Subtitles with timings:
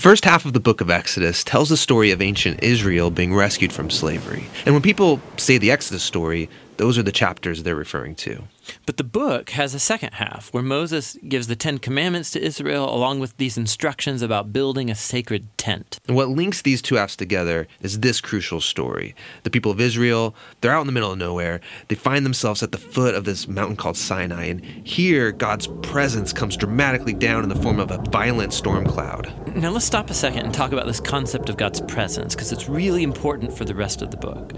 [0.00, 3.70] first half of the book of Exodus tells the story of ancient Israel being rescued
[3.70, 4.46] from slavery.
[4.64, 6.48] And when people say the Exodus story,
[6.80, 8.44] those are the chapters they're referring to.
[8.86, 12.88] But the book has a second half where Moses gives the Ten Commandments to Israel
[12.94, 16.00] along with these instructions about building a sacred tent.
[16.06, 19.14] And what links these two halves together is this crucial story.
[19.42, 21.60] The people of Israel, they're out in the middle of nowhere.
[21.88, 24.44] They find themselves at the foot of this mountain called Sinai.
[24.44, 29.30] And here, God's presence comes dramatically down in the form of a violent storm cloud.
[29.54, 32.68] Now let's stop a second and talk about this concept of God's presence because it's
[32.68, 34.54] really important for the rest of the book.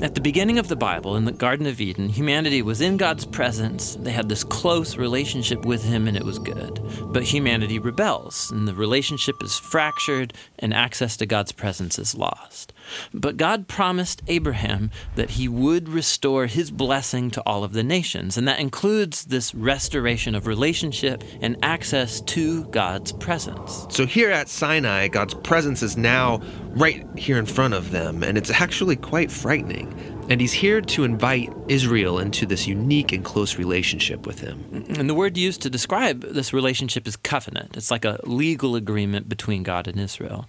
[0.00, 3.24] At the beginning of the Bible, in the Garden of Eden, humanity was in God's
[3.24, 3.96] presence presence.
[4.00, 6.80] They had this close relationship with him, and it was good.
[7.12, 12.72] But humanity rebels, and the relationship is fractured, and access to God's presence is lost.
[13.14, 18.36] But God promised Abraham that he would restore his blessing to all of the nations,
[18.36, 23.86] and that includes this restoration of relationship and access to God's presence.
[23.90, 26.40] So here at Sinai, God's presence is now
[26.70, 30.17] right here in front of them, and it's actually quite frightening.
[30.30, 34.62] And he's here to invite Israel into this unique and close relationship with him.
[34.70, 35.00] Mm-hmm.
[35.00, 37.76] And the word used to describe this relationship is covenant.
[37.78, 40.46] It's like a legal agreement between God and Israel.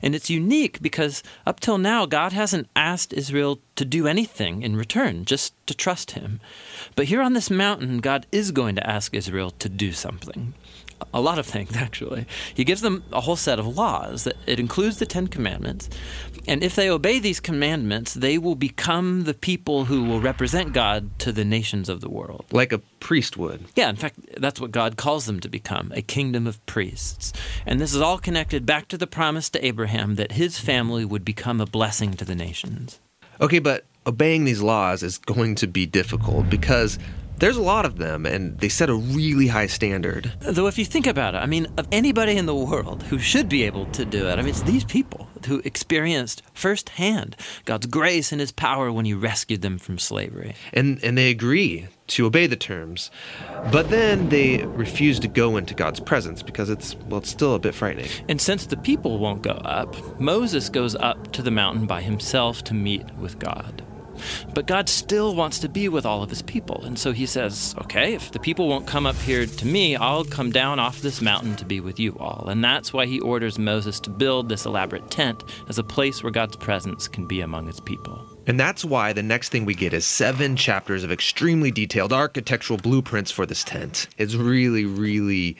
[0.00, 4.76] And it's unique because up till now, God hasn't asked Israel to do anything in
[4.76, 6.40] return, just to trust him.
[6.96, 10.54] But here on this mountain, God is going to ask Israel to do something
[11.12, 12.26] a lot of things actually.
[12.54, 14.24] He gives them a whole set of laws.
[14.24, 15.88] That it includes the Ten Commandments,
[16.46, 21.18] and if they obey these commandments, they will become the people who will represent God
[21.20, 22.46] to the nations of the world.
[22.52, 23.64] Like a priest would.
[23.76, 27.32] Yeah, in fact, that's what God calls them to become a kingdom of priests.
[27.66, 31.24] And this is all connected back to the promise to Abraham that his family would
[31.24, 32.98] become a blessing to the nations.
[33.40, 36.98] Okay, but obeying these laws is going to be difficult because
[37.38, 40.32] there's a lot of them, and they set a really high standard.
[40.40, 43.48] Though, if you think about it, I mean, of anybody in the world who should
[43.48, 48.32] be able to do it, I mean, it's these people who experienced firsthand God's grace
[48.32, 50.54] and His power when He rescued them from slavery.
[50.72, 53.10] And, and they agree to obey the terms,
[53.70, 57.58] but then they refuse to go into God's presence because it's, well, it's still a
[57.58, 58.08] bit frightening.
[58.28, 62.64] And since the people won't go up, Moses goes up to the mountain by himself
[62.64, 63.84] to meet with God.
[64.54, 66.84] But God still wants to be with all of his people.
[66.84, 70.24] And so he says, okay, if the people won't come up here to me, I'll
[70.24, 72.48] come down off this mountain to be with you all.
[72.48, 76.32] And that's why he orders Moses to build this elaborate tent as a place where
[76.32, 78.24] God's presence can be among his people.
[78.46, 82.78] And that's why the next thing we get is seven chapters of extremely detailed architectural
[82.78, 84.08] blueprints for this tent.
[84.16, 85.58] It's really, really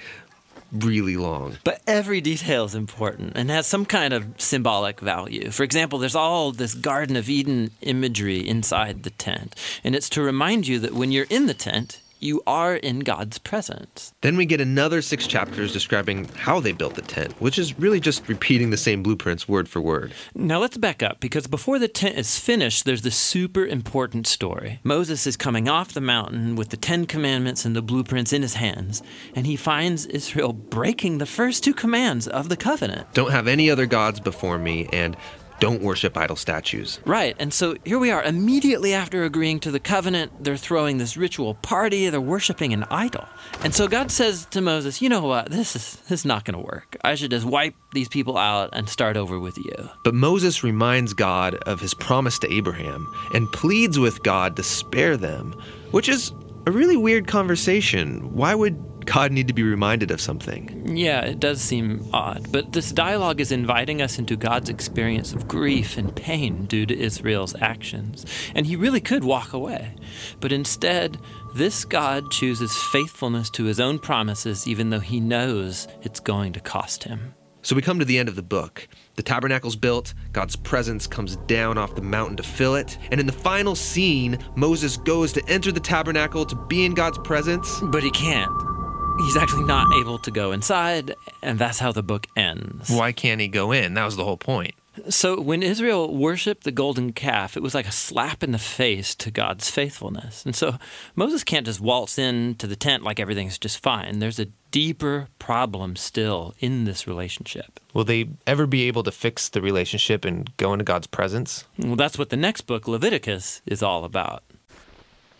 [0.73, 1.56] really long.
[1.65, 5.51] But every detail is important and has some kind of symbolic value.
[5.51, 9.55] For example, there's all this Garden of Eden imagery inside the tent.
[9.83, 13.39] And it's to remind you that when you're in the tent, you are in God's
[13.39, 14.12] presence.
[14.21, 18.01] Then we get another six chapters describing how they built the tent, which is really
[18.01, 20.12] just repeating the same blueprints word for word.
[20.34, 24.81] Now let's back up because before the tent is finished, there's this super important story.
[24.83, 28.55] Moses is coming off the mountain with the Ten Commandments and the blueprints in his
[28.55, 29.03] hands,
[29.35, 33.12] and he finds Israel breaking the first two commands of the covenant.
[33.15, 35.17] Don't have any other gods before me, and
[35.60, 37.00] don't worship idol statues.
[37.04, 37.34] Right.
[37.38, 38.22] And so here we are.
[38.22, 42.08] Immediately after agreeing to the covenant, they're throwing this ritual party.
[42.08, 43.26] They're worshiping an idol.
[43.62, 45.50] And so God says to Moses, You know what?
[45.50, 46.96] This is, this is not going to work.
[47.02, 49.91] I should just wipe these people out and start over with you.
[50.04, 55.16] But Moses reminds God of his promise to Abraham and pleads with God to spare
[55.16, 55.52] them,
[55.90, 56.32] which is
[56.66, 58.34] a really weird conversation.
[58.34, 60.94] Why would God need to be reminded of something.
[60.94, 62.52] Yeah, it does seem odd.
[62.52, 66.94] But this dialogue is inviting us into God's experience of grief and pain due to
[66.94, 68.26] Israel's actions.
[68.54, 69.94] And he really could walk away.
[70.41, 71.16] But instead,
[71.54, 76.60] this God chooses faithfulness to his own promises, even though he knows it's going to
[76.60, 77.34] cost him.
[77.62, 78.88] So we come to the end of the book.
[79.16, 83.26] The tabernacle's built, God's presence comes down off the mountain to fill it, and in
[83.26, 87.80] the final scene, Moses goes to enter the tabernacle to be in God's presence.
[87.82, 88.78] But he can't
[89.19, 92.91] he's actually not able to go inside, and that's how the book ends.
[92.91, 93.94] Why can't he go in?
[93.94, 94.75] That was the whole point.
[95.09, 99.15] So, when Israel worshiped the golden calf, it was like a slap in the face
[99.17, 100.44] to God's faithfulness.
[100.44, 100.76] And so,
[101.15, 104.19] Moses can't just waltz into the tent like everything's just fine.
[104.19, 107.79] There's a deeper problem still in this relationship.
[107.94, 111.64] Will they ever be able to fix the relationship and go into God's presence?
[111.79, 114.43] Well, that's what the next book, Leviticus, is all about.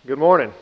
[0.07, 0.53] Good morning.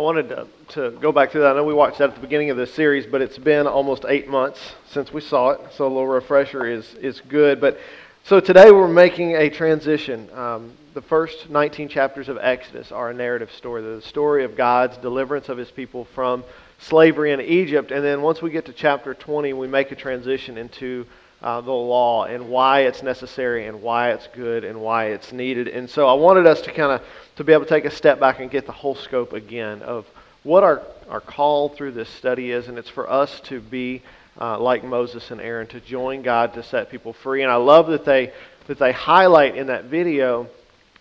[0.00, 1.48] I wanted to, to, go back to that.
[1.48, 4.06] I know we watched that at the beginning of this series, but it's been almost
[4.08, 4.58] eight months
[4.88, 7.60] since we saw it, so a little refresher is, is good.
[7.60, 7.78] But
[8.24, 10.30] so today we're making a transition.
[10.32, 14.96] Um, the first 19 chapters of Exodus are a narrative story, the story of God's
[14.96, 16.44] deliverance of his people from
[16.78, 17.90] slavery in Egypt.
[17.90, 21.04] And then once we get to chapter 20, we make a transition into
[21.42, 25.68] uh, the law and why it's necessary and why it's good and why it's needed.
[25.68, 27.02] And so I wanted us to kind of
[27.36, 30.06] to be able to take a step back and get the whole scope again of
[30.42, 34.02] what our, our call through this study is, and it's for us to be
[34.40, 37.42] uh, like Moses and Aaron to join God to set people free.
[37.42, 38.32] And I love that they
[38.66, 40.46] that they highlight in that video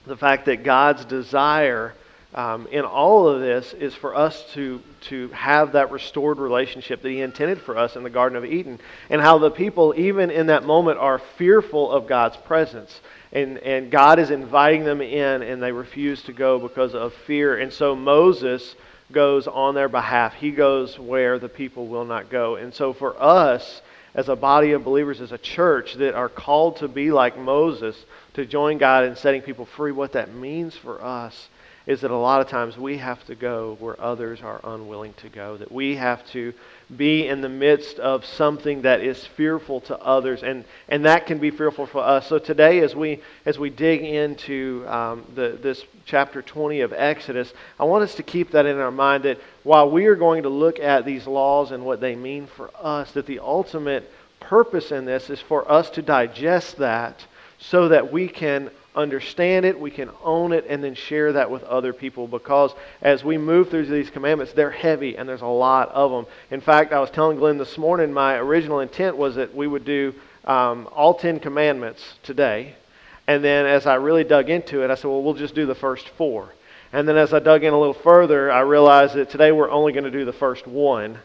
[0.05, 1.93] the fact that God's desire
[2.35, 7.09] um, in all of this is for us to, to have that restored relationship that
[7.09, 8.79] He intended for us in the Garden of Eden,
[9.09, 13.01] and how the people, even in that moment, are fearful of God's presence.
[13.31, 17.57] And, and God is inviting them in, and they refuse to go because of fear.
[17.57, 18.75] And so Moses
[19.11, 20.35] goes on their behalf.
[20.35, 22.57] He goes where the people will not go.
[22.57, 23.81] And so for us,
[24.13, 28.05] as a body of believers, as a church that are called to be like Moses,
[28.33, 31.49] to join God in setting people free, what that means for us
[31.85, 35.29] is that a lot of times we have to go where others are unwilling to
[35.29, 36.53] go, that we have to
[36.95, 41.37] be in the midst of something that is fearful to others, and, and that can
[41.39, 42.27] be fearful for us.
[42.27, 47.53] So today, as we, as we dig into um, the, this chapter 20 of Exodus,
[47.79, 50.49] I want us to keep that in our mind that while we are going to
[50.49, 55.05] look at these laws and what they mean for us, that the ultimate purpose in
[55.05, 57.25] this is for us to digest that
[57.59, 61.63] so that we can understand it, we can own it, and then share that with
[61.63, 65.89] other people because as we move through these commandments, they're heavy and there's a lot
[65.89, 66.25] of them.
[66.51, 69.85] In fact, I was telling Glenn this morning, my original intent was that we would
[69.85, 70.13] do
[70.45, 72.75] um, all Ten Commandments today.
[73.27, 75.75] And then as I really dug into it, I said, well, we'll just do the
[75.75, 76.53] first four.
[76.91, 79.93] And then as I dug in a little further, I realized that today we're only
[79.93, 81.19] going to do the first one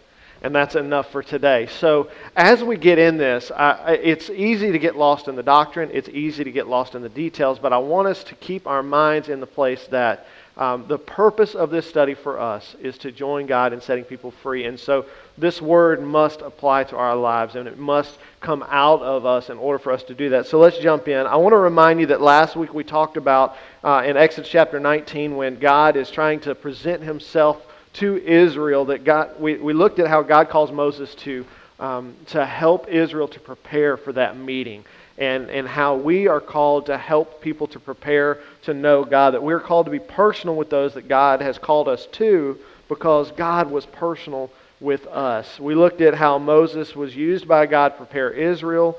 [0.45, 1.67] and that's enough for today.
[1.67, 5.89] So, as we get in this, I, it's easy to get lost in the doctrine,
[5.91, 8.83] it's easy to get lost in the details, but I want us to keep our
[8.83, 10.27] minds in the place that
[10.59, 14.31] um, the purpose of this study for us is to join God in setting people
[14.31, 14.67] free.
[14.67, 15.07] And so,
[15.39, 19.57] this word must apply to our lives, and it must come out of us in
[19.57, 20.47] order for us to do that.
[20.47, 21.27] So, let's jump in.
[21.27, 24.79] I want to remind you that last week we talked about uh, in Exodus chapter
[24.79, 29.99] 19 when God is trying to present himself to Israel that God, we, we looked
[29.99, 31.47] at how God calls Moses to,
[31.79, 34.85] um, to help Israel to prepare for that meeting.
[35.17, 39.43] And, and how we are called to help people to prepare to know God, that
[39.45, 42.59] we're called to be personal with those that God has called us to
[42.89, 44.51] because God was personal
[44.81, 45.61] with us.
[45.61, 48.99] We looked at how Moses was used by God to prepare Israel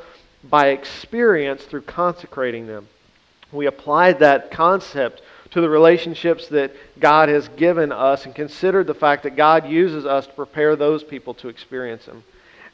[0.50, 2.88] by experience through consecrating them.
[3.52, 5.22] We applied that concept
[5.56, 10.06] to the relationships that God has given us and considered the fact that God uses
[10.06, 12.25] us to prepare those people to experience Him.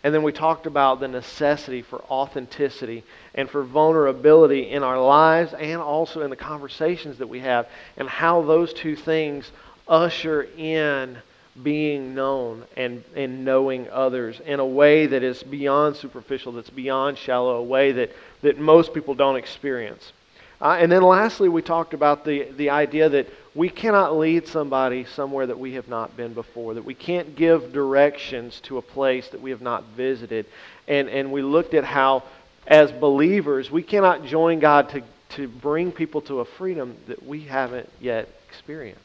[0.04, 3.04] And then we talked about the necessity for authenticity
[3.36, 8.10] and for vulnerability in our lives and also in the conversations that we have, and
[8.10, 9.51] how those two things
[9.88, 11.19] usher in
[11.62, 17.19] being known and, and knowing others in a way that is beyond superficial, that's beyond
[17.19, 18.12] shallow, a way that,
[18.42, 20.13] that most people don't experience.
[20.62, 25.06] Uh, and then lastly, we talked about the, the idea that we cannot lead somebody
[25.06, 29.28] somewhere that we have not been before, that we can't give directions to a place
[29.30, 30.46] that we have not visited.
[30.88, 32.24] And, and we looked at how,
[32.68, 37.42] as believers, we cannot join God to, to bring people to a freedom that we
[37.42, 39.02] haven't yet experienced.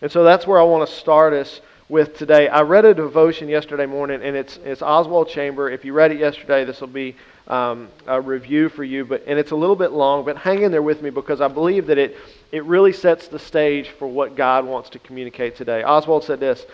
[0.00, 2.48] And so that's where I want to start us with today.
[2.48, 5.68] I read a devotion yesterday morning, and it's, it's Oswald Chamber.
[5.70, 7.14] If you read it yesterday, this will be
[7.48, 7.88] um,
[8.22, 11.02] review for you, but and it's a little bit long, but hang in there with
[11.02, 12.16] me because I believe that it
[12.52, 15.82] it really sets the stage for what God wants to communicate today.
[15.82, 16.64] Oswald said this.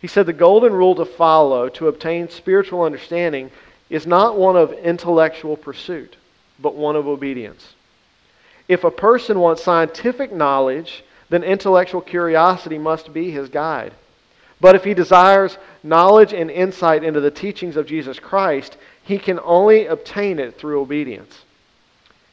[0.00, 3.50] He said the golden rule to follow to obtain spiritual understanding
[3.90, 6.16] is not one of intellectual pursuit,
[6.58, 7.74] but one of obedience.
[8.68, 13.92] If a person wants scientific knowledge, then intellectual curiosity must be his guide.
[14.60, 18.76] But if he desires knowledge and insight into the teachings of Jesus Christ,
[19.10, 21.42] he can only obtain it through obedience.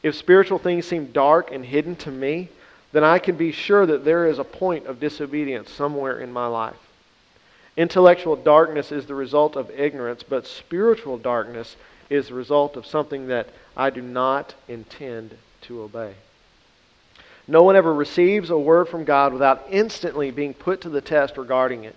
[0.04, 2.50] If spiritual things seem dark and hidden to me,
[2.92, 6.46] then I can be sure that there is a point of disobedience somewhere in my
[6.46, 6.76] life.
[7.76, 11.74] Intellectual darkness is the result of ignorance, but spiritual darkness
[12.10, 16.14] is the result of something that I do not intend to obey.
[17.48, 21.38] No one ever receives a word from God without instantly being put to the test
[21.38, 21.96] regarding it.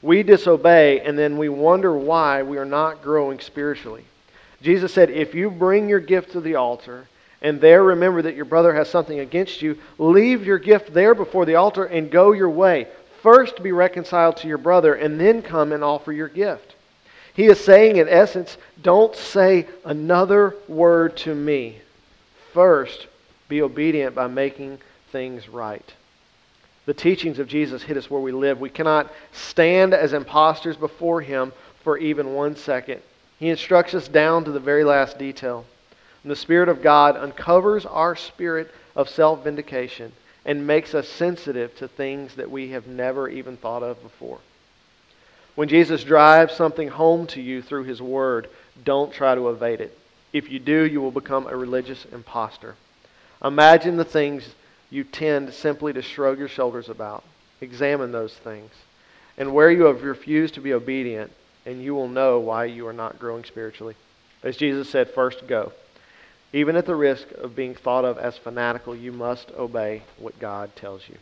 [0.00, 4.06] We disobey, and then we wonder why we are not growing spiritually.
[4.62, 7.06] Jesus said, If you bring your gift to the altar,
[7.42, 11.44] and there remember that your brother has something against you, leave your gift there before
[11.44, 12.86] the altar and go your way.
[13.22, 16.76] First be reconciled to your brother, and then come and offer your gift.
[17.34, 21.78] He is saying, in essence, don't say another word to me.
[22.52, 23.06] First,
[23.48, 24.78] be obedient by making
[25.10, 25.92] things right.
[26.84, 28.60] The teachings of Jesus hit us where we live.
[28.60, 31.52] We cannot stand as impostors before Him
[31.82, 33.00] for even one second.
[33.42, 35.64] He instructs us down to the very last detail.
[36.22, 40.12] And the Spirit of God uncovers our spirit of self vindication
[40.44, 44.38] and makes us sensitive to things that we have never even thought of before.
[45.56, 48.48] When Jesus drives something home to you through His Word,
[48.84, 49.98] don't try to evade it.
[50.32, 52.76] If you do, you will become a religious impostor.
[53.42, 54.54] Imagine the things
[54.88, 57.24] you tend simply to shrug your shoulders about.
[57.60, 58.70] Examine those things.
[59.36, 61.32] And where you have refused to be obedient,
[61.66, 63.94] and you will know why you are not growing spiritually.
[64.42, 65.72] As Jesus said, first go.
[66.52, 70.74] Even at the risk of being thought of as fanatical, you must obey what God
[70.76, 71.16] tells you.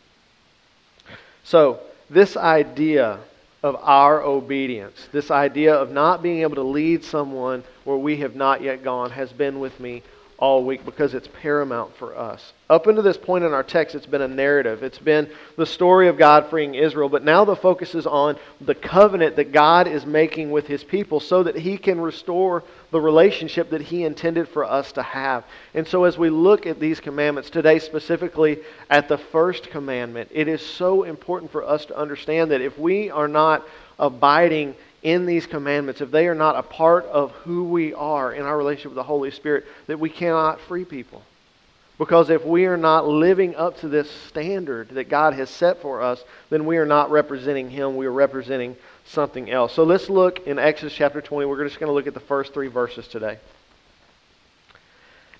[1.43, 1.79] So,
[2.09, 3.19] this idea
[3.63, 8.35] of our obedience, this idea of not being able to lead someone where we have
[8.35, 10.03] not yet gone, has been with me
[10.41, 12.53] all week because it's paramount for us.
[12.67, 14.81] Up until this point in our text, it's been a narrative.
[14.81, 18.73] It's been the story of God freeing Israel, but now the focus is on the
[18.73, 23.69] covenant that God is making with his people so that he can restore the relationship
[23.69, 25.45] that he intended for us to have.
[25.75, 30.47] And so as we look at these commandments today, specifically at the first commandment, it
[30.47, 33.67] is so important for us to understand that if we are not
[33.99, 38.43] abiding in these commandments, if they are not a part of who we are in
[38.43, 41.23] our relationship with the Holy Spirit, that we cannot free people.
[41.97, 46.01] Because if we are not living up to this standard that God has set for
[46.01, 47.95] us, then we are not representing Him.
[47.95, 49.73] We are representing something else.
[49.73, 51.45] So let's look in Exodus chapter 20.
[51.45, 53.37] We're just going to look at the first three verses today.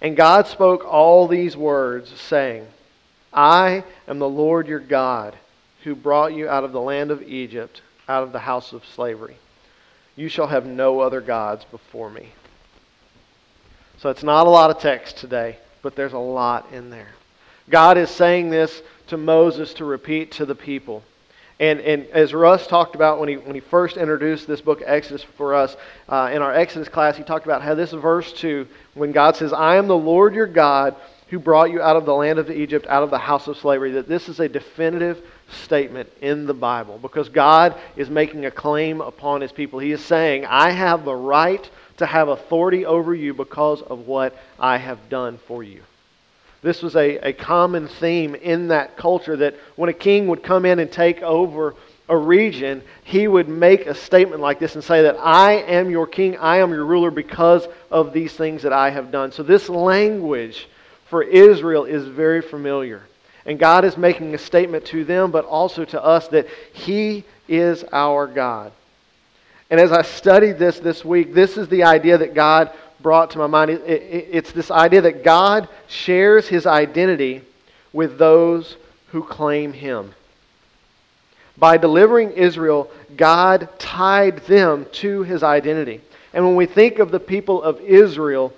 [0.02, 2.68] And God spoke all these words, saying,
[3.34, 5.36] I am the Lord your God,
[5.84, 9.38] who brought you out of the land of Egypt, out of the house of slavery.
[10.22, 12.30] You shall have no other gods before me.
[13.98, 17.08] So it's not a lot of text today, but there's a lot in there.
[17.72, 21.04] God is saying this to Moses to repeat to the people.
[21.60, 25.24] And, and as Russ talked about when he, when he first introduced this book, Exodus,
[25.24, 25.76] for us,
[26.08, 29.52] uh, in our Exodus class, he talked about how this verse 2, when God says,
[29.54, 30.96] I am the Lord your God
[31.30, 33.94] who brought you out of the land of Egypt, out of the house of slavery,
[33.94, 39.02] that this is a definitive statement in the Bible because God is making a claim
[39.02, 39.80] upon his people.
[39.80, 44.36] He is saying, I have the right to have authority over you because of what
[44.60, 45.82] I have done for you.
[46.62, 50.66] This was a, a common theme in that culture that when a king would come
[50.66, 51.76] in and take over
[52.08, 56.06] a region, he would make a statement like this and say that I am your
[56.06, 59.32] king, I am your ruler because of these things that I have done.
[59.32, 60.68] So this language
[61.06, 63.04] for Israel is very familiar.
[63.46, 67.84] And God is making a statement to them, but also to us, that He is
[67.92, 68.72] our God.
[69.70, 72.72] And as I studied this this week, this is the idea that God
[73.02, 73.72] brought to my mind.
[73.86, 77.42] It's this idea that God shares His identity
[77.94, 80.14] with those who claim Him.
[81.58, 86.02] By delivering Israel, God tied them to His identity.
[86.34, 88.54] And when we think of the people of Israel,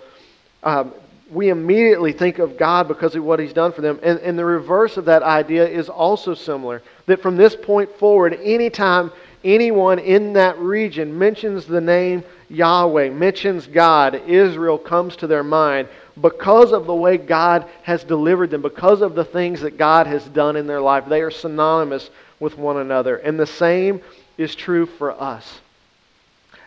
[0.63, 0.94] um,
[1.34, 4.00] we immediately think of God because of what He's done for them.
[4.04, 6.82] And, and the reverse of that idea is also similar.
[7.06, 9.12] That from this point forward, anytime
[9.44, 15.88] anyone in that region mentions the name Yahweh, mentions God, Israel comes to their mind
[16.22, 20.24] because of the way God has delivered them, because of the things that God has
[20.25, 21.06] done in their life.
[21.08, 22.10] They are synonymous
[22.40, 23.18] with one another.
[23.18, 24.02] And the same
[24.38, 25.60] is true for us.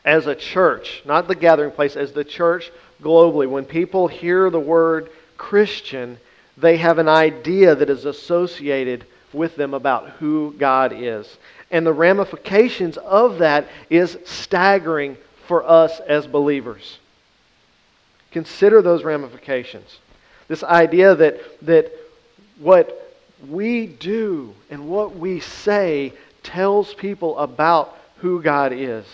[0.05, 2.71] As a church, not the gathering place, as the church
[3.03, 6.19] globally, when people hear the word Christian,
[6.57, 11.37] they have an idea that is associated with them about who God is.
[11.71, 16.99] And the ramifications of that is staggering for us as believers.
[18.31, 19.99] Consider those ramifications.
[20.49, 21.93] This idea that, that
[22.59, 23.15] what
[23.49, 26.13] we do and what we say
[26.43, 29.05] tells people about who God is.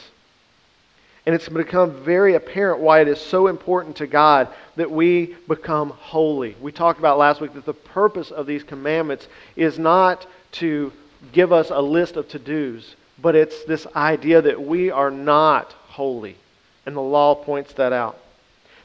[1.24, 5.90] And it's become very apparent why it is so important to God that we become
[5.90, 6.56] holy.
[6.60, 10.92] We talked about last week that the purpose of these commandments is not to
[11.30, 15.72] give us a list of to dos, but it's this idea that we are not
[15.86, 16.36] holy.
[16.86, 18.18] And the law points that out.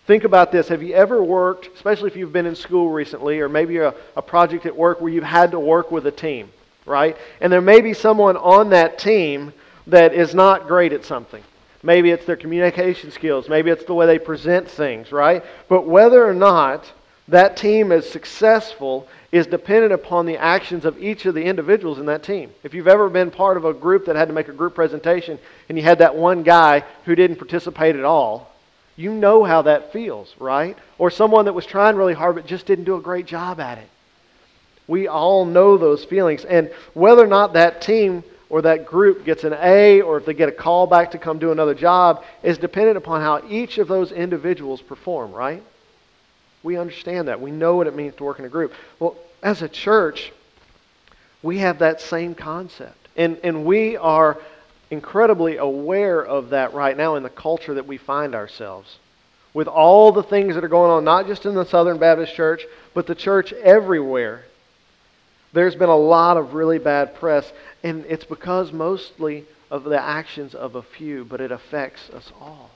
[0.05, 0.67] Think about this.
[0.67, 4.21] Have you ever worked, especially if you've been in school recently, or maybe a, a
[4.21, 6.49] project at work where you've had to work with a team,
[6.85, 7.17] right?
[7.41, 9.51] And there may be someone on that team
[9.87, 11.43] that is not great at something.
[11.83, 13.49] Maybe it's their communication skills.
[13.49, 15.43] Maybe it's the way they present things, right?
[15.69, 16.91] But whether or not
[17.27, 22.05] that team is successful is dependent upon the actions of each of the individuals in
[22.05, 22.51] that team.
[22.63, 25.37] If you've ever been part of a group that had to make a group presentation
[25.67, 28.53] and you had that one guy who didn't participate at all,
[28.95, 30.77] you know how that feels, right?
[30.97, 33.77] Or someone that was trying really hard but just didn't do a great job at
[33.77, 33.89] it.
[34.87, 36.45] We all know those feelings.
[36.45, 40.33] And whether or not that team or that group gets an A or if they
[40.33, 43.87] get a call back to come do another job is dependent upon how each of
[43.87, 45.63] those individuals perform, right?
[46.63, 47.41] We understand that.
[47.41, 48.73] We know what it means to work in a group.
[48.99, 50.31] Well, as a church,
[51.43, 53.07] we have that same concept.
[53.15, 54.37] And, and we are
[54.89, 58.97] incredibly aware of that right now in the culture that we find ourselves.
[59.53, 62.65] With all the things that are going on, not just in the Southern Baptist Church,
[62.93, 64.43] but the church everywhere.
[65.53, 67.51] There's been a lot of really bad press,
[67.83, 72.71] and it's because mostly of the actions of a few, but it affects us all.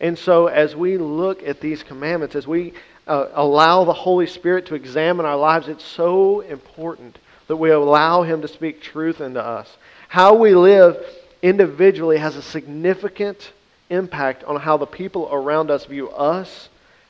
[0.00, 2.72] And so, as we look at these commandments, as we
[3.06, 7.18] uh, allow the Holy Spirit to examine our lives, it's so important
[7.48, 9.76] that we allow Him to speak truth into us.
[10.08, 11.04] How we live
[11.42, 13.52] individually has a significant
[13.90, 16.68] impact on how the people around us view us,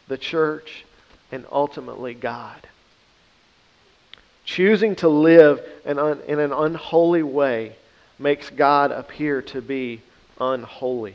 [0.09, 0.85] the church,
[1.31, 2.67] and ultimately God.
[4.51, 7.77] Choosing to live in, an unholy way
[8.19, 10.01] makes God appear to be
[10.41, 11.15] unholy.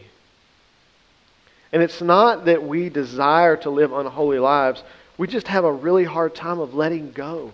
[1.73, 4.83] And it's not that we desire to live unholy lives,
[5.17, 7.51] we just have a really hard time of letting go.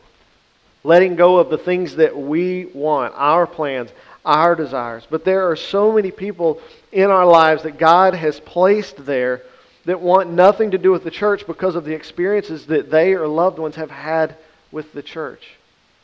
[0.84, 3.90] Letting go of the things that we want, our plans,
[4.24, 5.08] our desires.
[5.10, 6.62] But there are so many people
[6.92, 9.42] in our lives that God has placed there
[9.86, 13.28] that want nothing to do with the church because of the experiences that they or
[13.28, 14.36] loved ones have had
[14.72, 15.56] with the church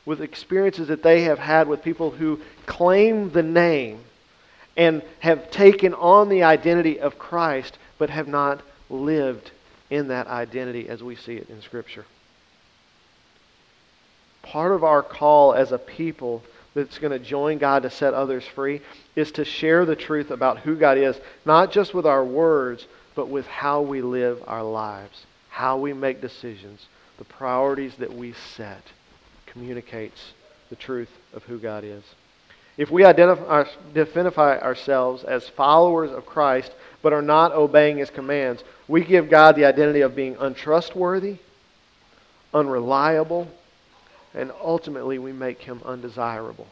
[0.08, 4.00] with experiences that they have had with people who claim the name
[4.78, 9.52] and have taken on the identity of Christ but have not lived
[9.90, 12.06] in that identity as we see it in Scripture.
[14.44, 16.42] Part of our call as a people
[16.74, 18.80] that's going to join God to set others free
[19.18, 23.28] is to share the truth about who God is, not just with our words, but
[23.28, 26.86] with how we live our lives, how we make decisions,
[27.18, 28.84] the priorities that we set
[29.58, 30.34] communicates
[30.70, 32.04] the truth of who God is.
[32.78, 36.72] If we identify, uh, identify ourselves as followers of Christ
[37.02, 41.38] but are not obeying his commands, we give God the identity of being untrustworthy,
[42.54, 43.48] unreliable,
[44.36, 46.68] and ultimately we make him undesirable.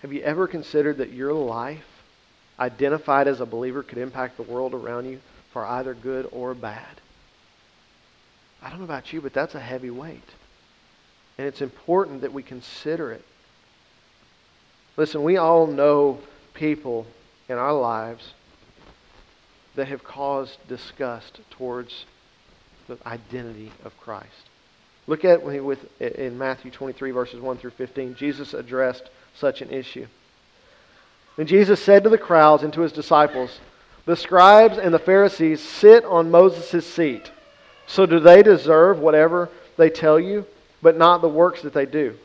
[0.00, 1.84] Have you ever considered that your life,
[2.58, 5.20] identified as a believer, could impact the world around you
[5.52, 7.00] for either good or bad?
[8.62, 10.28] I don't know about you, but that's a heavy weight.
[11.38, 13.24] And it's important that we consider it.
[14.96, 16.18] Listen, we all know
[16.52, 17.06] people
[17.48, 18.34] in our lives
[19.76, 22.04] that have caused disgust towards
[22.86, 24.48] the identity of Christ.
[25.06, 28.14] Look at with in Matthew 23 verses 1 through 15.
[28.14, 30.06] Jesus addressed such an issue.
[31.38, 33.60] And Jesus said to the crowds and to his disciples,
[34.04, 37.30] "The scribes and the Pharisees sit on Moses' seat."
[37.90, 40.46] So do they deserve whatever they tell you,
[40.80, 42.16] but not the works that they do?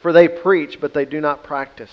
[0.00, 1.90] For they preach, but they do not practice.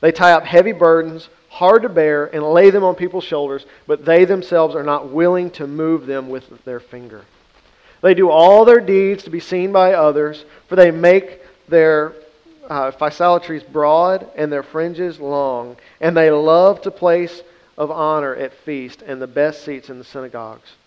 [0.00, 4.04] They tie up heavy burdens, hard to bear, and lay them on people's shoulders, but
[4.04, 7.24] they themselves are not willing to move them with their finger.
[8.00, 12.12] They do all their deeds to be seen by others, for they make their
[12.68, 12.92] uh,
[13.72, 17.42] broad and their fringes long, and they love to place
[17.76, 20.77] of honor at feast and the best seats in the synagogues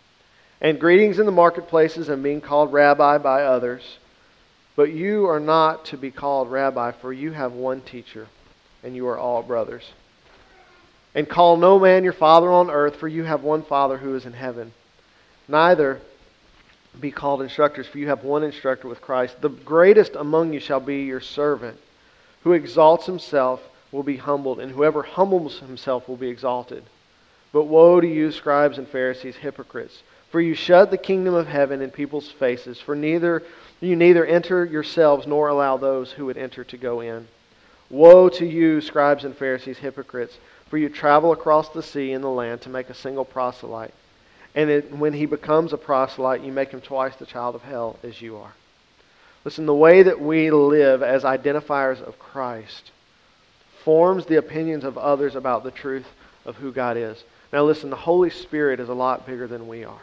[0.61, 3.97] and greetings in the marketplaces and being called rabbi by others.
[4.75, 8.27] But you are not to be called rabbi, for you have one teacher,
[8.83, 9.91] and you are all brothers.
[11.13, 14.25] And call no man your father on earth, for you have one Father who is
[14.25, 14.71] in heaven.
[15.47, 15.99] Neither
[16.99, 19.41] be called instructors, for you have one instructor with Christ.
[19.41, 21.77] The greatest among you shall be your servant.
[22.43, 26.83] Who exalts himself will be humbled, and whoever humbles himself will be exalted.
[27.51, 30.01] But woe to you, scribes and Pharisees, hypocrites!
[30.31, 33.43] For you shut the kingdom of heaven in people's faces, for neither
[33.81, 37.27] you neither enter yourselves nor allow those who would enter to go in.
[37.89, 40.37] Woe to you, scribes and Pharisees, hypocrites,
[40.69, 43.93] for you travel across the sea and the land to make a single proselyte.
[44.53, 47.97] And it, when he becomes a proselyte, you make him twice the child of hell
[48.03, 48.53] as you are.
[49.43, 52.91] Listen, the way that we live as identifiers of Christ
[53.83, 56.07] forms the opinions of others about the truth
[56.45, 57.23] of who God is.
[57.51, 60.01] Now, listen, the Holy Spirit is a lot bigger than we are.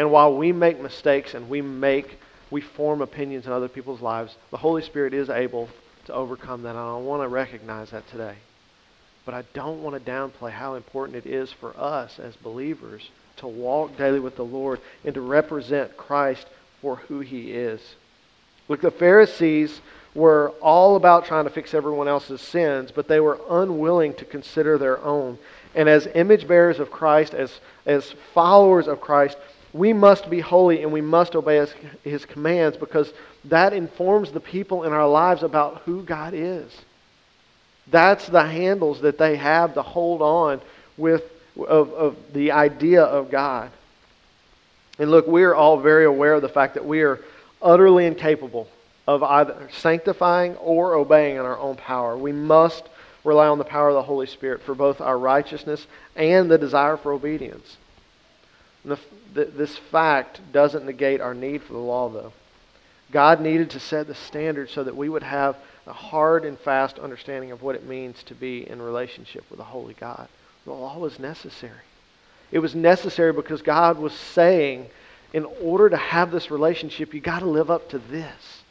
[0.00, 2.18] And while we make mistakes and we make
[2.50, 5.68] we form opinions in other people's lives, the Holy Spirit is able
[6.06, 6.70] to overcome that.
[6.70, 8.36] And I want to recognize that today.
[9.26, 13.46] But I don't want to downplay how important it is for us as believers to
[13.46, 16.46] walk daily with the Lord and to represent Christ
[16.80, 17.82] for who he is.
[18.68, 19.82] Look, the Pharisees
[20.14, 24.78] were all about trying to fix everyone else's sins, but they were unwilling to consider
[24.78, 25.38] their own.
[25.74, 29.36] And as image bearers of Christ, as, as followers of Christ,
[29.72, 33.12] we must be holy and we must obey his, his commands because
[33.46, 36.72] that informs the people in our lives about who God is.
[37.90, 40.60] That's the handles that they have to hold on
[40.96, 41.22] with
[41.56, 43.70] of, of the idea of God.
[44.98, 47.20] And look, we are all very aware of the fact that we are
[47.62, 48.68] utterly incapable
[49.06, 52.16] of either sanctifying or obeying in our own power.
[52.16, 52.88] We must
[53.24, 56.96] rely on the power of the Holy Spirit for both our righteousness and the desire
[56.96, 57.76] for obedience.
[58.84, 58.98] The,
[59.34, 62.32] this fact doesn't negate our need for the law, though.
[63.12, 66.98] God needed to set the standard so that we would have a hard and fast
[66.98, 70.28] understanding of what it means to be in relationship with a holy God.
[70.64, 71.72] The law was necessary.
[72.52, 74.86] It was necessary because God was saying,
[75.32, 78.62] in order to have this relationship, you got to live up to this.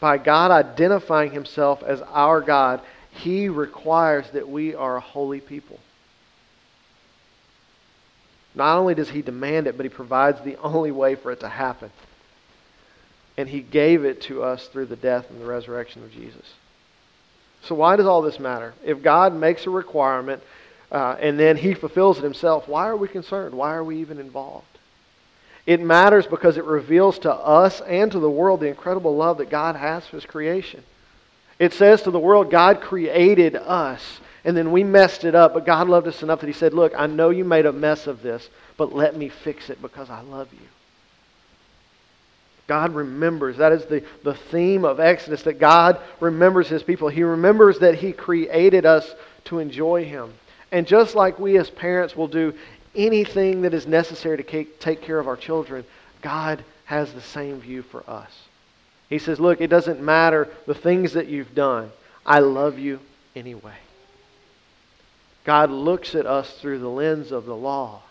[0.00, 2.80] By God identifying himself as our God,
[3.12, 5.78] he requires that we are a holy people.
[8.54, 11.48] Not only does he demand it, but he provides the only way for it to
[11.48, 11.90] happen.
[13.36, 16.52] And he gave it to us through the death and the resurrection of Jesus.
[17.62, 18.74] So, why does all this matter?
[18.84, 20.42] If God makes a requirement
[20.90, 23.54] uh, and then he fulfills it himself, why are we concerned?
[23.54, 24.66] Why are we even involved?
[25.64, 29.48] It matters because it reveals to us and to the world the incredible love that
[29.48, 30.82] God has for his creation.
[31.62, 34.02] It says to the world, God created us,
[34.44, 36.92] and then we messed it up, but God loved us enough that he said, Look,
[36.96, 40.22] I know you made a mess of this, but let me fix it because I
[40.22, 40.66] love you.
[42.66, 43.58] God remembers.
[43.58, 47.06] That is the, the theme of Exodus, that God remembers his people.
[47.06, 50.32] He remembers that he created us to enjoy him.
[50.72, 52.54] And just like we as parents will do
[52.96, 55.84] anything that is necessary to take care of our children,
[56.22, 58.41] God has the same view for us.
[59.12, 61.92] He says, Look, it doesn't matter the things that you've done,
[62.24, 63.00] I love you
[63.36, 63.76] anyway.
[65.44, 68.02] God looks at us through the lens of the law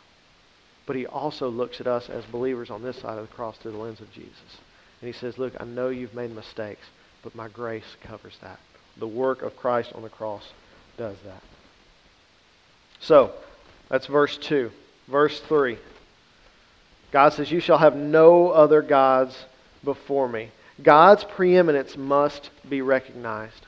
[0.92, 3.72] but he also looks at us as believers on this side of the cross through
[3.72, 4.58] the lens of Jesus.
[5.00, 6.86] And he says, Look, I know you've made mistakes,
[7.24, 8.60] but my grace covers that.
[8.98, 10.44] The work of Christ on the cross
[10.98, 11.42] does that.
[13.00, 13.32] So,
[13.88, 14.70] that's verse 2.
[15.08, 15.78] Verse 3.
[17.14, 19.46] God says, You shall have no other gods
[19.86, 20.50] before me.
[20.84, 23.66] God's preeminence must be recognized.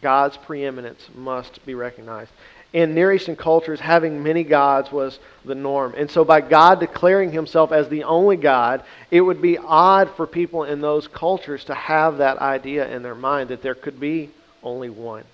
[0.00, 2.32] God's preeminence must be recognized
[2.72, 5.94] in Near Eastern cultures, having many gods was the norm.
[5.96, 10.26] And so, by God declaring himself as the only God, it would be odd for
[10.26, 14.30] people in those cultures to have that idea in their mind that there could be
[14.62, 15.24] only one.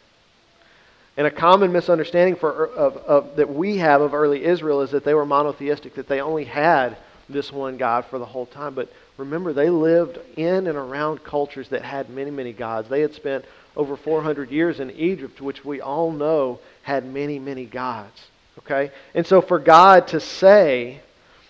[1.16, 5.04] And a common misunderstanding for, of, of, that we have of early Israel is that
[5.04, 6.96] they were monotheistic, that they only had
[7.28, 8.74] this one God for the whole time.
[8.74, 12.88] But remember, they lived in and around cultures that had many, many gods.
[12.88, 13.44] They had spent
[13.76, 18.28] over 400 years in Egypt, which we all know had many, many gods.
[18.60, 18.90] Okay?
[19.14, 21.00] And so for God to say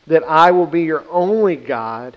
[0.08, 2.16] that I will be your only God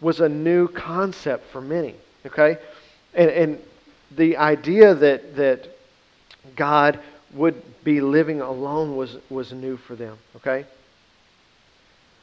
[0.00, 1.94] was a new concept for many.
[2.24, 2.58] Okay?
[3.14, 3.62] And, and
[4.16, 5.68] the idea that, that
[6.54, 7.00] God
[7.32, 10.16] would be living alone was, was new for them.
[10.36, 10.64] Okay?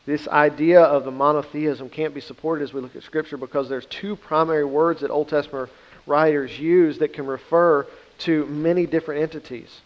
[0.05, 3.85] This idea of the monotheism can't be supported as we look at Scripture because there's
[3.85, 5.69] two primary words that Old Testament
[6.05, 7.87] writers use that can refer
[8.19, 9.81] to many different entities.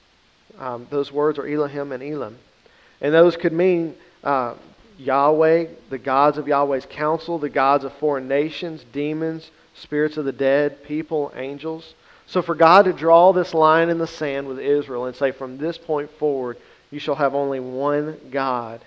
[0.58, 2.38] Um, those words are Elohim and Elam.
[3.00, 4.56] And those could mean uh,
[4.98, 10.32] Yahweh, the gods of Yahweh's council, the gods of foreign nations, demons, spirits of the
[10.32, 11.94] dead, people, angels.
[12.26, 15.58] So for God to draw this line in the sand with Israel and say, from
[15.58, 16.58] this point forward,
[16.90, 18.82] you shall have only one God,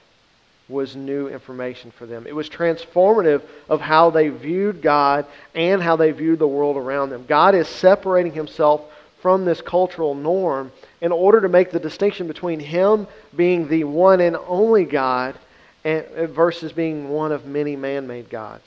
[0.71, 2.27] was new information for them.
[2.27, 7.11] It was transformative of how they viewed God and how they viewed the world around
[7.11, 7.25] them.
[7.27, 8.83] God is separating himself
[9.21, 13.07] from this cultural norm in order to make the distinction between him
[13.37, 15.35] being the one and only God
[15.85, 18.67] and, uh, versus being one of many man made gods.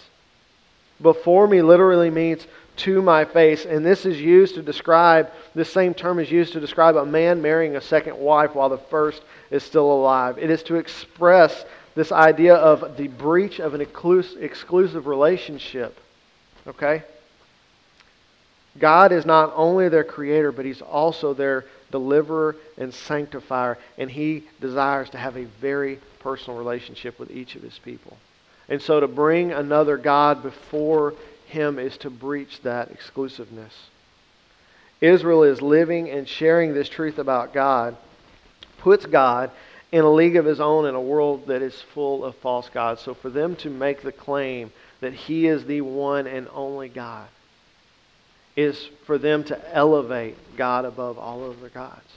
[1.02, 5.94] Before me literally means to my face, and this is used to describe, this same
[5.94, 9.63] term is used to describe a man marrying a second wife while the first is
[9.63, 10.38] still alive.
[10.38, 16.00] It is to express this idea of the breach of an exclusive relationship.
[16.68, 17.04] Okay?
[18.80, 24.44] God is not only their creator, but He's also their deliverer and sanctifier, and He
[24.60, 28.18] desires to have a very personal relationship with each of His people.
[28.70, 31.14] And so to bring another God before
[31.48, 33.74] Him is to breach that exclusiveness.
[35.02, 37.98] Israel is living and sharing this truth about God,
[38.80, 39.52] puts God
[39.94, 43.00] in a league of his own in a world that is full of false gods.
[43.00, 47.28] So for them to make the claim that He is the one and only God
[48.56, 52.10] is for them to elevate God above all other gods.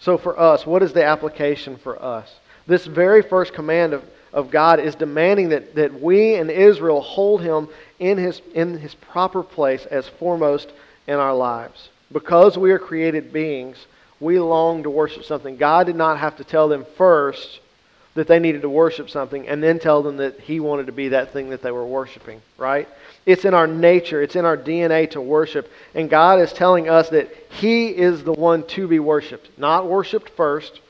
[0.00, 2.34] So for us, what is the application for us?
[2.66, 7.40] This very first command of, of God is demanding that, that we in Israel hold
[7.40, 7.68] him
[8.00, 10.72] in his, in his proper place as foremost
[11.06, 11.88] in our lives.
[12.10, 13.86] Because we are created beings,
[14.22, 15.56] we long to worship something.
[15.56, 17.60] God did not have to tell them first
[18.14, 21.08] that they needed to worship something and then tell them that He wanted to be
[21.08, 22.88] that thing that they were worshiping, right?
[23.26, 25.70] It's in our nature, it's in our DNA to worship.
[25.94, 29.58] And God is telling us that He is the one to be worshiped.
[29.58, 30.80] Not worshiped first,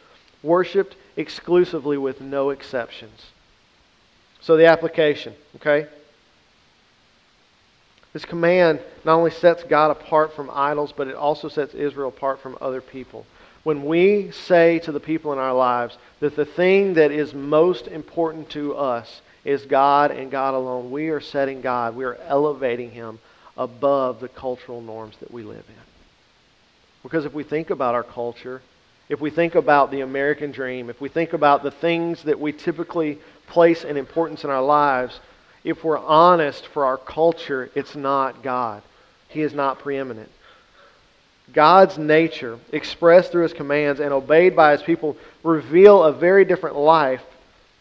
[0.42, 3.26] worshiped exclusively with no exceptions.
[4.40, 5.86] So the application, okay?
[8.12, 12.40] This command not only sets God apart from idols, but it also sets Israel apart
[12.40, 13.26] from other people.
[13.62, 17.86] When we say to the people in our lives that the thing that is most
[17.86, 22.90] important to us is God and God alone, we are setting God, we are elevating
[22.90, 23.18] Him
[23.56, 25.82] above the cultural norms that we live in.
[27.02, 28.62] Because if we think about our culture,
[29.08, 32.52] if we think about the American dream, if we think about the things that we
[32.52, 35.18] typically place in importance in our lives,
[35.64, 38.82] if we're honest for our culture, it's not God.
[39.28, 40.30] He is not preeminent.
[41.52, 46.76] God's nature, expressed through his commands and obeyed by his people, reveal a very different
[46.76, 47.22] life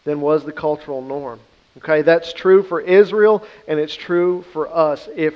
[0.04, 1.40] than was the cultural norm.
[1.78, 5.08] Okay, that's true for Israel and it's true for us.
[5.16, 5.34] If,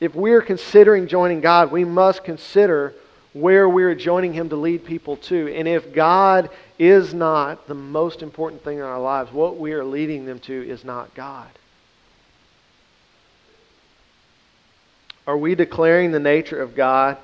[0.00, 2.94] if we're considering joining God, we must consider
[3.32, 5.54] where we're joining him to lead people to.
[5.54, 9.84] And if God is not the most important thing in our lives, what we are
[9.84, 11.48] leading them to is not God.
[15.28, 17.18] Are we declaring the nature of God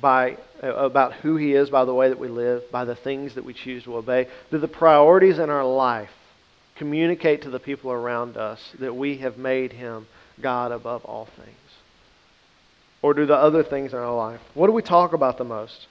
[0.00, 3.34] by uh, about who he is by the way that we live, by the things
[3.34, 4.26] that we choose to obey?
[4.50, 6.10] Do the priorities in our life
[6.76, 10.06] communicate to the people around us that we have made him
[10.40, 11.50] God above all things?
[13.02, 14.40] Or do the other things in our life?
[14.54, 15.88] What do we talk about the most?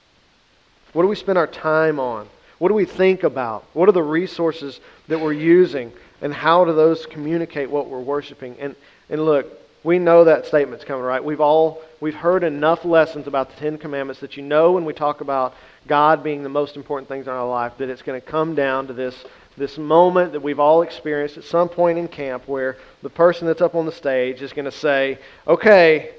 [0.94, 2.28] What do we spend our time on?
[2.58, 3.64] What do we think about?
[3.72, 5.92] What are the resources that we're using?
[6.22, 8.56] And how do those communicate what we're worshiping?
[8.58, 8.74] And,
[9.08, 11.22] and look, we know that statement's coming, right?
[11.22, 14.92] We've all we've heard enough lessons about the Ten Commandments that you know when we
[14.92, 15.54] talk about
[15.86, 18.86] God being the most important things in our life, that it's going to come down
[18.86, 19.24] to this
[19.56, 23.60] this moment that we've all experienced at some point in camp where the person that's
[23.60, 26.10] up on the stage is going to say, Okay,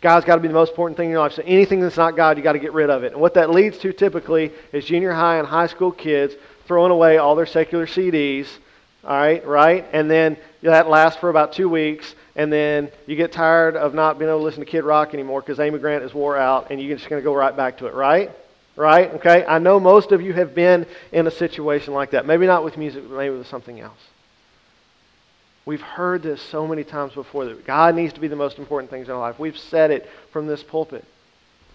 [0.00, 1.32] God's got to be the most important thing in your life.
[1.32, 3.12] So anything that's not God, you got to get rid of it.
[3.12, 6.34] And what that leads to typically is junior high and high school kids
[6.66, 8.48] throwing away all their secular CDs.
[9.04, 9.86] All right, right?
[9.92, 14.18] And then that lasts for about two weeks and then you get tired of not
[14.18, 16.80] being able to listen to Kid Rock anymore because Amy Grant is wore out, and
[16.80, 18.30] you're just going to go right back to it, right?
[18.74, 19.12] Right?
[19.14, 19.44] Okay?
[19.44, 22.24] I know most of you have been in a situation like that.
[22.24, 23.98] Maybe not with music, but maybe with something else.
[25.64, 28.90] We've heard this so many times before that God needs to be the most important
[28.90, 29.38] things in our life.
[29.38, 31.04] We've said it from this pulpit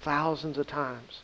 [0.01, 1.21] thousands of times.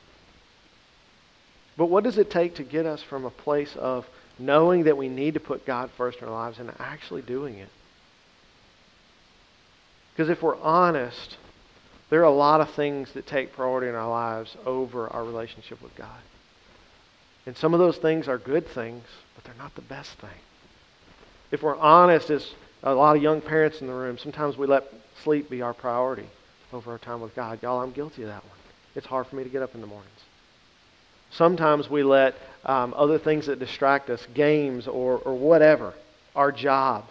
[1.76, 5.10] But what does it take to get us from a place of knowing that we
[5.10, 7.69] need to put God first in our lives and actually doing it?
[10.13, 11.38] Because if we're honest,
[12.10, 15.82] there are a lot of things that take priority in our lives over our relationship
[15.82, 16.21] with God.
[17.45, 19.04] And some of those things are good things,
[19.36, 20.30] but they're not the best thing.
[21.52, 24.86] If we're honest, as a lot of young parents in the room, sometimes we let
[25.23, 26.28] sleep be our priority
[26.71, 27.62] over our time with God.
[27.62, 28.58] Y'all, I'm guilty of that one.
[28.95, 30.10] It's hard for me to get up in the mornings.
[31.32, 35.93] Sometimes we let um, other things that distract us, games or, or whatever,
[36.36, 37.06] our job,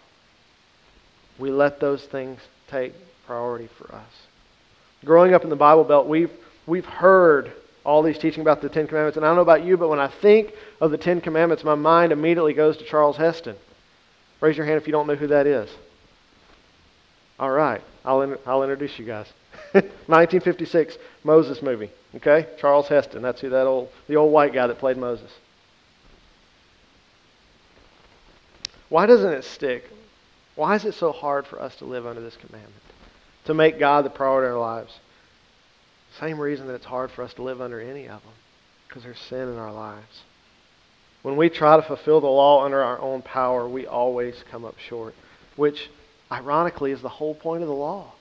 [1.39, 2.41] we let those things
[2.73, 2.93] take
[3.27, 4.13] priority for us.
[5.05, 6.31] Growing up in the Bible Belt, we've,
[6.67, 7.53] we've heard
[7.85, 9.17] all these teaching about the Ten Commandments.
[9.17, 11.75] And I don't know about you, but when I think of the Ten Commandments, my
[11.75, 13.57] mind immediately goes to Charles Heston.
[14.41, 15.71] Raise your hand if you don't know who that is.
[17.39, 19.27] All right, I'll, in, I'll introduce you guys.
[19.73, 21.91] 1956 Moses movie.
[22.17, 23.23] Okay, Charles Heston.
[23.23, 25.31] That's who that old the old white guy that played Moses.
[28.89, 29.85] Why doesn't it stick?
[30.63, 32.85] Why is it so hard for us to live under this commandment?
[33.47, 34.97] To make God the priority in our lives?
[36.21, 38.33] Same reason that it's hard for us to live under any of them.
[38.87, 40.23] Because there's sin in our lives.
[41.23, 44.79] When we try to fulfill the law under our own power, we always come up
[44.79, 45.17] short.
[45.57, 45.91] Which,
[46.31, 48.13] ironically, is the whole point of the law.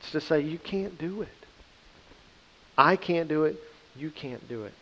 [0.00, 1.28] It's to say, you can't do it.
[2.78, 3.58] I can't do it.
[3.94, 4.72] You can't do it.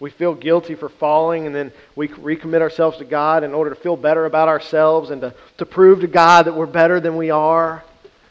[0.00, 3.76] We feel guilty for falling, and then we recommit ourselves to God in order to
[3.76, 7.30] feel better about ourselves and to, to prove to God that we're better than we
[7.30, 7.82] are.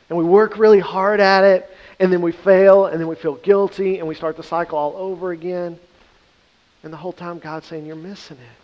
[0.09, 3.35] And we work really hard at it, and then we fail, and then we feel
[3.35, 5.77] guilty, and we start the cycle all over again.
[6.83, 8.63] And the whole time, God's saying, You're missing it.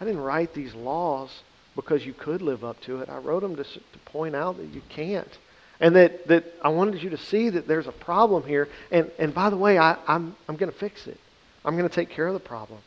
[0.00, 1.42] I didn't write these laws
[1.74, 3.08] because you could live up to it.
[3.08, 5.38] I wrote them to, to point out that you can't.
[5.80, 8.68] And that, that I wanted you to see that there's a problem here.
[8.92, 11.18] And, and by the way, I, I'm, I'm going to fix it.
[11.64, 12.80] I'm going to take care of the problem.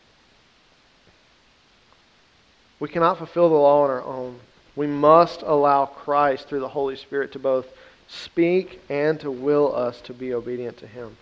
[2.79, 4.39] We cannot fulfill the law on our own.
[4.75, 7.65] We must allow Christ through the Holy Spirit to both
[8.07, 11.15] speak and to will us to be obedient to Him.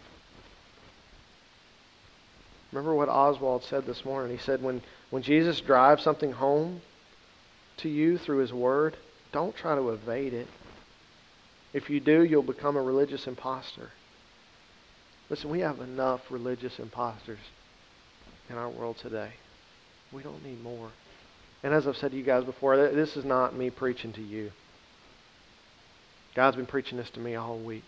[2.71, 4.35] Remember what Oswald said this morning?
[4.35, 6.81] He said, when, when Jesus drives something home
[7.77, 8.97] to you through His Word,
[9.31, 10.47] don't try to evade it.
[11.71, 13.91] If you do, you'll become a religious impostor.
[15.33, 17.39] Listen, we have enough religious imposters
[18.51, 19.31] in our world today.
[20.11, 20.91] We don't need more.
[21.63, 24.51] And as I've said to you guys before, this is not me preaching to you.
[26.35, 27.83] God's been preaching this to me all week.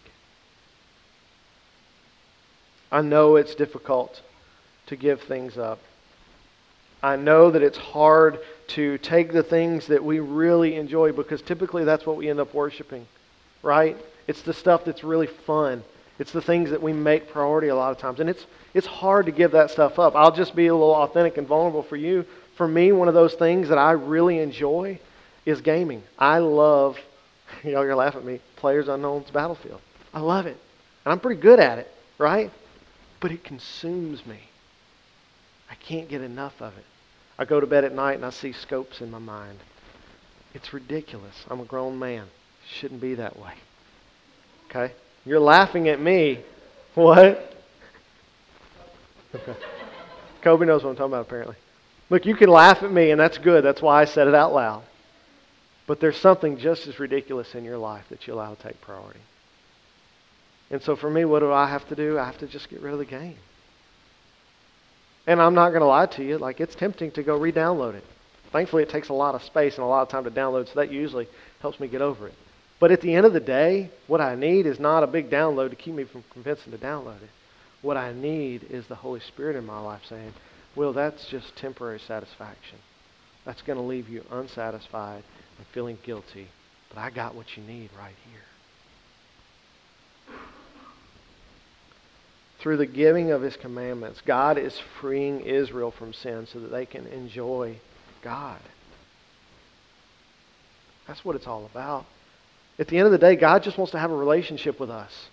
[2.91, 4.23] I know it's difficult
[4.87, 5.77] to give things up.
[7.03, 11.83] I know that it's hard to take the things that we really enjoy because typically
[11.83, 13.05] that's what we end up worshiping,
[13.61, 13.95] right?
[14.25, 15.83] It's the stuff that's really fun.
[16.17, 18.19] It's the things that we make priority a lot of times.
[18.19, 20.15] And it's, it's hard to give that stuff up.
[20.15, 22.25] I'll just be a little authentic and vulnerable for you.
[22.55, 24.99] For me, one of those things that I really enjoy
[25.45, 26.03] is gaming.
[26.17, 26.97] I love,
[27.63, 29.81] y'all going to laugh at me, Players Unknown's Battlefield.
[30.13, 30.57] I love it.
[31.03, 32.51] And I'm pretty good at it, right?
[33.19, 34.39] But it consumes me.
[35.69, 36.85] I can't get enough of it.
[37.37, 39.59] I go to bed at night and I see scopes in my mind.
[40.53, 41.45] It's ridiculous.
[41.49, 42.27] I'm a grown man.
[42.65, 43.53] Shouldn't be that way.
[44.69, 44.93] Okay?
[45.25, 46.43] You're laughing at me.
[46.93, 47.53] What?
[50.41, 51.55] Kobe knows what I'm talking about, apparently.
[52.09, 53.65] Look, you can laugh at me, and that's good.
[53.65, 54.83] That's why I said it out loud.
[55.87, 59.19] But there's something just as ridiculous in your life that you allow to take priority.
[60.69, 62.17] And so for me, what do I have to do?
[62.17, 63.37] I have to just get rid of the game.
[65.27, 68.03] And I'm not going to lie to you, like it's tempting to go re-download it.
[68.51, 70.73] Thankfully, it takes a lot of space and a lot of time to download, so
[70.75, 71.27] that usually
[71.61, 72.35] helps me get over it.
[72.79, 75.69] But at the end of the day, what I need is not a big download
[75.69, 77.29] to keep me from convincing to download it.
[77.81, 80.33] What I need is the Holy Spirit in my life saying,
[80.75, 82.79] Will, that's just temporary satisfaction.
[83.45, 85.23] That's going to leave you unsatisfied
[85.57, 86.47] and feeling guilty.
[86.89, 88.41] But I got what you need right here.
[92.59, 96.85] Through the giving of his commandments, God is freeing Israel from sin so that they
[96.85, 97.77] can enjoy
[98.23, 98.59] God.
[101.07, 102.05] That's what it's all about.
[102.77, 105.29] At the end of the day, God just wants to have a relationship with us.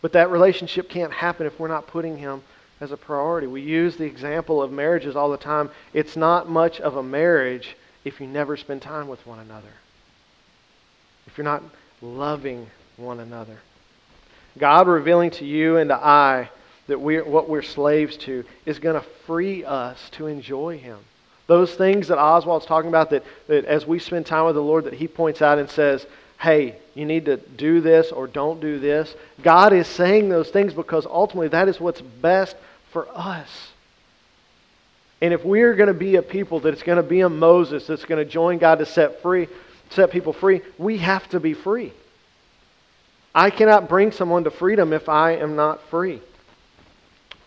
[0.00, 2.42] But that relationship can't happen if we're not putting Him
[2.80, 3.46] as a priority.
[3.46, 5.70] We use the example of marriages all the time.
[5.92, 9.68] It's not much of a marriage if you never spend time with one another,
[11.26, 11.62] if you're not
[12.00, 13.58] loving one another.
[14.58, 16.48] God revealing to you and to I
[16.86, 20.98] that we're, what we're slaves to is going to free us to enjoy Him.
[21.46, 24.84] Those things that Oswald's talking about, that, that as we spend time with the Lord,
[24.84, 26.06] that He points out and says,
[26.40, 29.14] hey, you need to do this or don't do this.
[29.42, 32.56] God is saying those things because ultimately that is what's best
[32.92, 33.68] for us.
[35.20, 37.86] And if we are going to be a people that's going to be a Moses
[37.86, 39.48] that's going to join God to set free,
[39.90, 41.92] set people free, we have to be free.
[43.34, 46.22] I cannot bring someone to freedom if I am not free.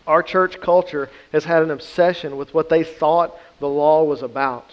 [0.06, 4.70] Our church culture has had an obsession with what they thought the law was about.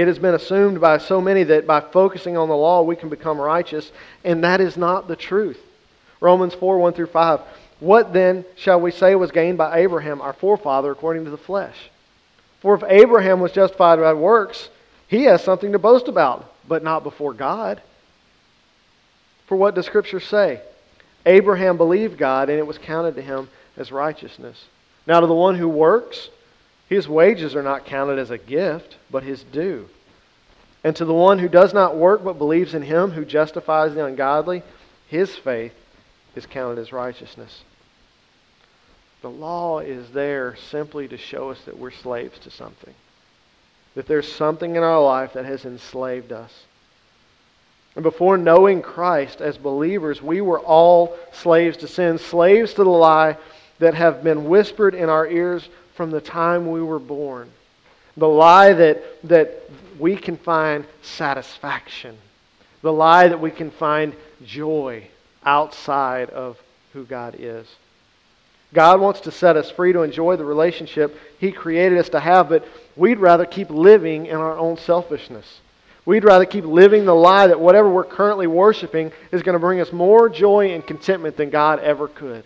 [0.00, 3.10] It has been assumed by so many that by focusing on the law we can
[3.10, 3.92] become righteous,
[4.24, 5.60] and that is not the truth.
[6.22, 7.40] Romans 4 1 through 5.
[7.80, 11.76] What then shall we say was gained by Abraham, our forefather, according to the flesh?
[12.60, 14.70] For if Abraham was justified by works,
[15.06, 17.82] he has something to boast about, but not before God.
[19.48, 20.62] For what does Scripture say?
[21.26, 24.64] Abraham believed God, and it was counted to him as righteousness.
[25.06, 26.30] Now, to the one who works,
[26.90, 29.88] his wages are not counted as a gift, but his due.
[30.82, 34.04] And to the one who does not work, but believes in him who justifies the
[34.04, 34.64] ungodly,
[35.06, 35.72] his faith
[36.34, 37.62] is counted as righteousness.
[39.22, 42.94] The law is there simply to show us that we're slaves to something.
[43.94, 46.64] That there's something in our life that has enslaved us.
[47.94, 52.90] And before knowing Christ as believers, we were all slaves to sin, slaves to the
[52.90, 53.36] lie
[53.78, 55.68] that have been whispered in our ears
[56.00, 57.50] from the time we were born.
[58.16, 59.64] The lie that, that
[59.98, 62.16] we can find satisfaction.
[62.80, 65.08] The lie that we can find joy
[65.44, 66.58] outside of
[66.94, 67.66] who God is.
[68.72, 72.48] God wants to set us free to enjoy the relationship He created us to have,
[72.48, 75.60] but we'd rather keep living in our own selfishness.
[76.06, 79.82] We'd rather keep living the lie that whatever we're currently worshiping is going to bring
[79.82, 82.44] us more joy and contentment than God ever could.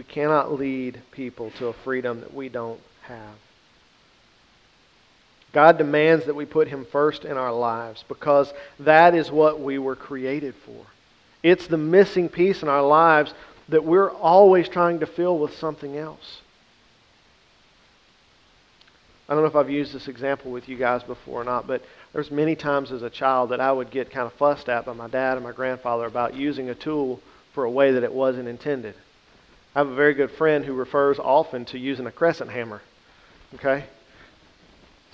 [0.00, 3.34] We cannot lead people to a freedom that we don't have.
[5.52, 9.76] God demands that we put Him first in our lives because that is what we
[9.76, 10.86] were created for.
[11.42, 13.34] It's the missing piece in our lives
[13.68, 16.40] that we're always trying to fill with something else.
[19.28, 21.84] I don't know if I've used this example with you guys before or not, but
[22.14, 24.94] there's many times as a child that I would get kind of fussed at by
[24.94, 27.20] my dad and my grandfather about using a tool
[27.52, 28.94] for a way that it wasn't intended.
[29.74, 32.82] I have a very good friend who refers often to using a crescent hammer.
[33.54, 33.84] Okay?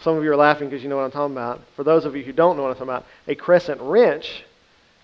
[0.01, 1.63] Some of you are laughing because you know what I'm talking about.
[1.75, 4.45] For those of you who don't know what I'm talking about, a crescent wrench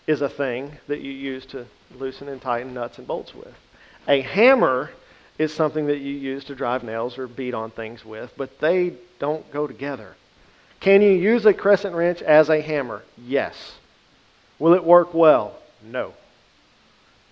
[0.07, 1.67] is a thing that you use to
[1.99, 3.55] loosen and tighten nuts and bolts with.
[4.09, 4.91] A hammer
[5.39, 8.95] is something that you use to drive nails or beat on things with, but they
[9.19, 10.15] don't go together.
[10.81, 13.03] Can you use a crescent wrench as a hammer?
[13.17, 13.75] Yes.
[14.59, 15.57] Will it work well?
[15.83, 16.15] No.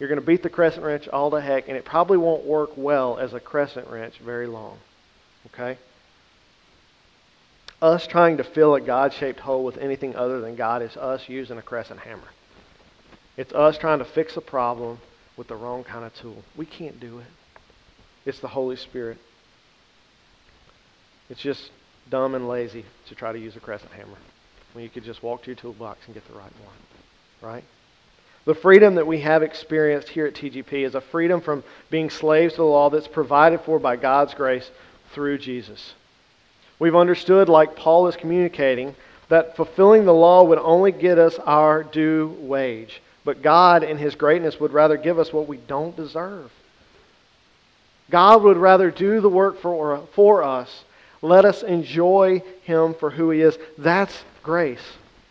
[0.00, 2.70] You're going to beat the crescent wrench all to heck, and it probably won't work
[2.74, 4.78] well as a crescent wrench very long.
[5.48, 5.78] Okay?
[7.82, 11.28] Us trying to fill a God shaped hole with anything other than God is us
[11.28, 12.28] using a crescent hammer.
[13.36, 14.98] It's us trying to fix a problem
[15.36, 16.42] with the wrong kind of tool.
[16.56, 17.26] We can't do it.
[18.24, 19.18] It's the Holy Spirit.
[21.28, 21.70] It's just
[22.08, 24.18] dumb and lazy to try to use a crescent hammer
[24.72, 26.74] when you could just walk to your toolbox and get the right one.
[27.52, 27.64] Right?
[28.46, 32.54] The freedom that we have experienced here at TGP is a freedom from being slaves
[32.54, 34.70] to the law that's provided for by God's grace
[35.12, 35.94] through Jesus.
[36.78, 38.96] We've understood, like Paul is communicating,
[39.28, 43.02] that fulfilling the law would only get us our due wage.
[43.24, 46.50] But God, in His greatness, would rather give us what we don't deserve.
[48.10, 50.84] God would rather do the work for, for us.
[51.22, 53.58] Let us enjoy Him for who He is.
[53.76, 54.80] That's grace.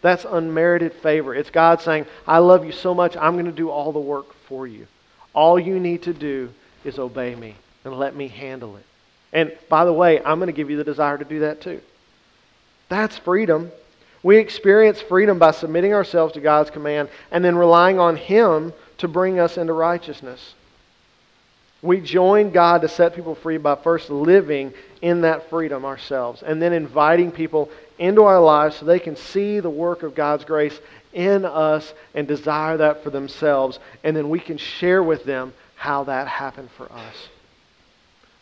[0.02, 1.36] That's unmerited favor.
[1.36, 4.34] It's God saying, I love you so much, I'm going to do all the work
[4.48, 4.88] for you.
[5.34, 6.50] All you need to do
[6.84, 8.86] is obey me and let me handle it.
[9.32, 11.82] And by the way, I'm going to give you the desire to do that too.
[12.88, 13.72] That's freedom.
[14.24, 19.08] We experience freedom by submitting ourselves to God's command and then relying on Him to
[19.08, 20.56] bring us into righteousness.
[21.82, 26.62] We join God to set people free by first living in that freedom ourselves and
[26.62, 27.70] then inviting people
[28.00, 30.80] into our lives so they can see the work of God's grace
[31.14, 33.78] in us and desire that for themselves.
[34.04, 37.30] And then we can share with them how that happened for us.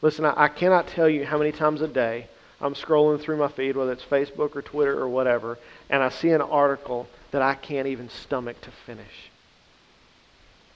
[0.01, 2.27] Listen, I, I cannot tell you how many times a day
[2.59, 6.29] I'm scrolling through my feed, whether it's Facebook or Twitter or whatever, and I see
[6.29, 9.29] an article that I can't even stomach to finish.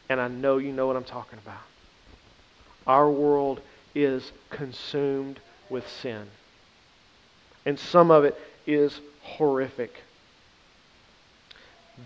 [0.10, 1.62] And I know you know what I'm talking about.
[2.86, 3.62] Our world
[3.96, 6.28] is consumed with sin.
[7.66, 9.94] And some of it is horrific.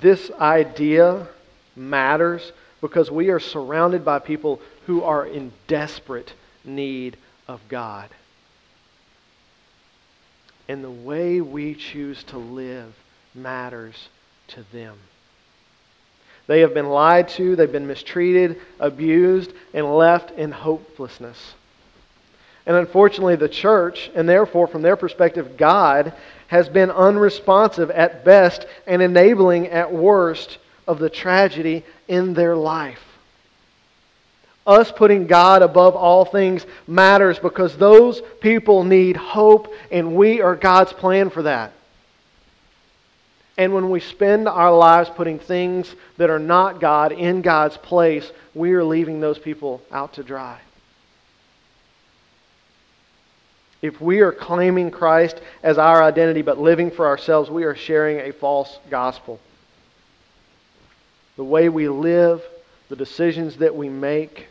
[0.01, 1.27] This idea
[1.75, 2.51] matters
[2.81, 6.33] because we are surrounded by people who are in desperate
[6.63, 8.09] need of God.
[10.67, 12.93] And the way we choose to live
[13.33, 14.09] matters
[14.49, 14.97] to them.
[16.47, 21.55] They have been lied to, they've been mistreated, abused, and left in hopelessness.
[22.67, 26.13] And unfortunately, the church, and therefore, from their perspective, God,
[26.47, 33.01] has been unresponsive at best and enabling at worst of the tragedy in their life.
[34.67, 40.55] Us putting God above all things matters because those people need hope, and we are
[40.55, 41.71] God's plan for that.
[43.57, 48.29] And when we spend our lives putting things that are not God in God's place,
[48.53, 50.59] we are leaving those people out to dry.
[53.85, 58.19] If we are claiming Christ as our identity but living for ourselves, we are sharing
[58.19, 59.39] a false gospel.
[61.35, 62.41] The way we live,
[62.89, 64.47] the decisions that we make,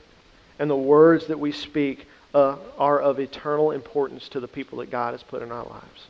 [0.61, 4.93] and the words that we speak uh, are of eternal importance to the people that
[4.93, 6.07] God has put in our lives.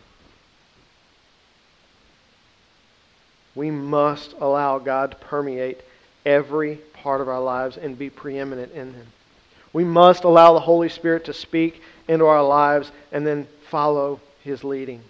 [3.54, 5.80] We must allow God to permeate
[6.26, 9.06] every part of our lives and be preeminent in them.
[9.72, 14.64] We must allow the Holy Spirit to speak into our lives and then follow his
[14.64, 15.00] leading.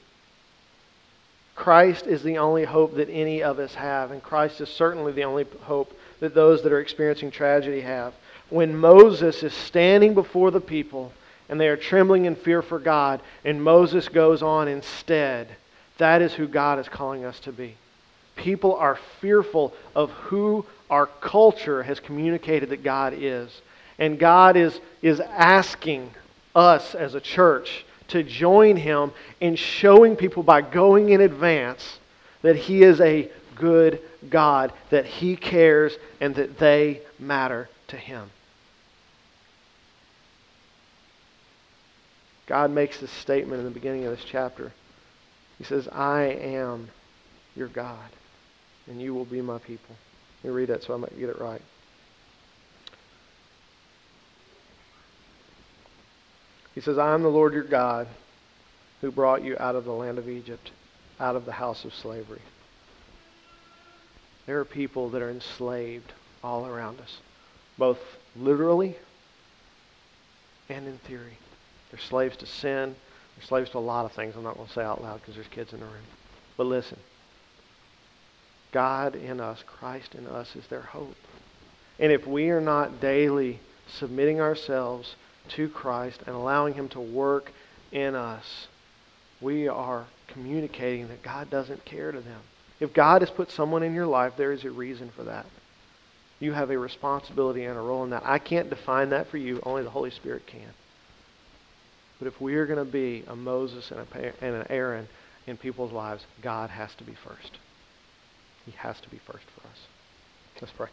[1.54, 5.24] Christ is the only hope that any of us have, and Christ is certainly the
[5.24, 8.12] only hope that those that are experiencing tragedy have.
[8.50, 11.12] When Moses is standing before the people
[11.48, 15.48] and they are trembling in fear for God, and Moses goes on instead,
[15.98, 17.74] that is who God is calling us to be.
[18.36, 23.62] People are fearful of who our culture has communicated that God is.
[23.98, 26.10] And God is, is asking
[26.54, 31.98] us as a church to join Him in showing people by going in advance
[32.42, 38.30] that He is a good God, that He cares, and that they matter to Him.
[42.46, 44.72] God makes this statement in the beginning of this chapter.
[45.56, 46.90] He says, I am
[47.56, 48.10] your God
[48.86, 49.96] and you will be my people.
[50.42, 51.62] Let me read that so I might get it right.
[56.74, 58.08] He says, I am the Lord your God
[59.00, 60.70] who brought you out of the land of Egypt,
[61.20, 62.42] out of the house of slavery.
[64.46, 66.12] There are people that are enslaved
[66.42, 67.18] all around us,
[67.78, 67.98] both
[68.36, 68.96] literally
[70.68, 71.38] and in theory.
[71.90, 72.94] They're slaves to sin.
[73.36, 75.34] They're slaves to a lot of things I'm not going to say out loud because
[75.34, 76.02] there's kids in the room.
[76.56, 76.98] But listen
[78.72, 81.14] God in us, Christ in us, is their hope.
[82.00, 85.14] And if we are not daily submitting ourselves
[85.50, 87.52] to Christ and allowing Him to work
[87.92, 88.66] in us,
[89.40, 92.40] we are communicating that God doesn't care to them.
[92.80, 95.46] If God has put someone in your life, there is a reason for that.
[96.40, 98.24] You have a responsibility and a role in that.
[98.24, 100.74] I can't define that for you, only the Holy Spirit can.
[102.18, 105.08] But if we are going to be a Moses and, a, and an Aaron
[105.46, 107.58] in people's lives, God has to be first.
[108.66, 109.78] He has to be first for us.
[110.60, 110.88] Let's pray.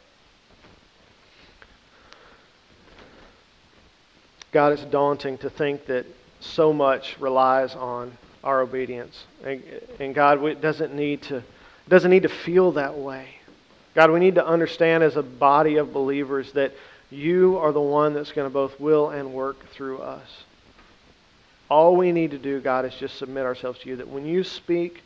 [4.52, 6.06] God, it's daunting to think that
[6.39, 8.12] so much relies on
[8.43, 9.26] our obedience.
[9.43, 9.64] And,
[9.99, 11.43] and God, it doesn't need to
[11.89, 13.28] doesn't need to feel that way.
[13.95, 16.72] God, we need to understand as a body of believers that
[17.10, 20.43] you are the one that's going to both will and work through us.
[21.70, 23.97] All we need to do, God, is just submit ourselves to you.
[23.97, 25.02] That when you speak,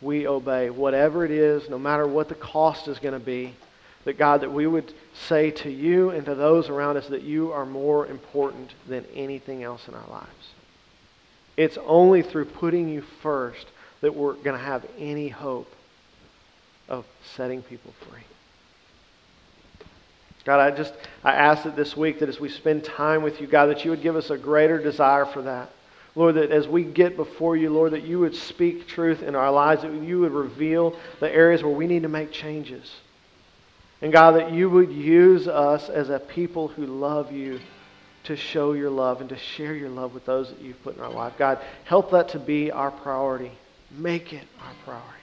[0.00, 0.70] we obey.
[0.70, 3.54] Whatever it is, no matter what the cost is going to be,
[4.04, 4.92] that God, that we would
[5.28, 9.62] say to you and to those around us that you are more important than anything
[9.62, 10.52] else in our lives.
[11.56, 13.66] It's only through putting you first
[14.00, 15.70] that we're going to have any hope
[16.88, 17.04] of
[17.36, 18.22] setting people free.
[20.44, 20.94] God, I just
[21.24, 23.90] I ask that this week that as we spend time with you, God, that you
[23.90, 25.70] would give us a greater desire for that.
[26.14, 29.52] Lord, that as we get before you, Lord, that you would speak truth in our
[29.52, 32.90] lives, that you would reveal the areas where we need to make changes.
[34.00, 37.60] And God, that you would use us as a people who love you
[38.24, 41.02] to show your love and to share your love with those that you've put in
[41.02, 41.32] our life.
[41.38, 43.50] God, help that to be our priority.
[43.90, 45.17] Make it our priority.